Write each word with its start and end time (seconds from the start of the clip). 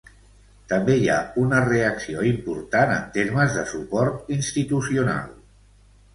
També 0.69 0.95
hi 1.01 1.11
ha 1.15 1.17
una 1.41 1.59
reacció 1.65 2.23
important 2.31 2.95
en 2.95 3.05
termes 3.19 3.59
de 3.59 3.67
suport 3.75 4.35
institucional. 4.39 5.31